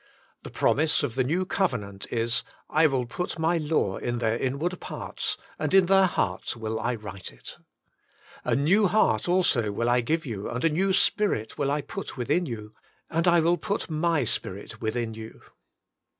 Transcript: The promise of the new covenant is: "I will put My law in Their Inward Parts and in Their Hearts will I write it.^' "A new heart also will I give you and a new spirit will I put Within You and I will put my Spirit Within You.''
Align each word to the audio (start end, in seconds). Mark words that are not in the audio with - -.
The 0.41 0.49
promise 0.49 1.03
of 1.03 1.13
the 1.13 1.23
new 1.23 1.45
covenant 1.45 2.07
is: 2.11 2.41
"I 2.71 2.87
will 2.87 3.05
put 3.05 3.37
My 3.37 3.59
law 3.59 3.97
in 3.97 4.17
Their 4.17 4.35
Inward 4.35 4.79
Parts 4.79 5.37
and 5.59 5.75
in 5.75 5.85
Their 5.85 6.07
Hearts 6.07 6.55
will 6.57 6.79
I 6.79 6.95
write 6.95 7.31
it.^' 7.31 7.61
"A 8.43 8.55
new 8.55 8.87
heart 8.87 9.29
also 9.29 9.71
will 9.71 9.91
I 9.91 10.01
give 10.01 10.25
you 10.25 10.49
and 10.49 10.65
a 10.65 10.69
new 10.69 10.91
spirit 10.91 11.55
will 11.59 11.69
I 11.69 11.83
put 11.83 12.17
Within 12.17 12.47
You 12.47 12.73
and 13.11 13.27
I 13.27 13.41
will 13.41 13.57
put 13.57 13.91
my 13.91 14.23
Spirit 14.23 14.81
Within 14.81 15.13
You.'' 15.13 15.43